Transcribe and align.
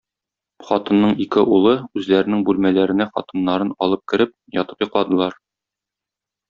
Хатынның 0.69 1.13
ике 1.25 1.43
улы, 1.57 1.75
үзләренең 2.01 2.43
бүлмәләренә 2.49 3.09
хатыннарын 3.13 3.77
алып 3.89 4.05
кереп, 4.15 4.37
ятып 4.61 4.87
йокладылар. 4.87 5.43